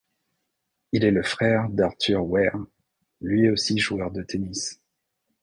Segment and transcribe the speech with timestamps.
[0.93, 2.57] Il est le frère d'Arthur Wear,
[3.21, 4.81] lui aussi joueur de tennis.